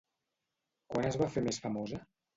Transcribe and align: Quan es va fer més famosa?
Quan 0.93 1.09
es 1.11 1.19
va 1.23 1.31
fer 1.37 1.47
més 1.49 1.63
famosa? 1.67 2.01